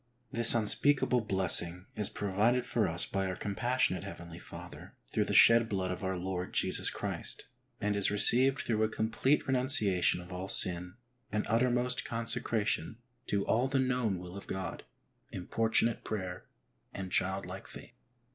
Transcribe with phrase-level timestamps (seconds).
[0.31, 5.69] This unspeakable blessing is provided for us by our compassionate heavenly Father through the shed
[5.69, 7.45] blood of our Lord Jesus Christ,
[7.79, 10.95] and is received through a complete renunciation of all sin,
[11.31, 14.85] an uttermost consecration to all the known will of God,
[15.31, 16.45] importunate prayer,
[16.95, 17.93] and child like faith.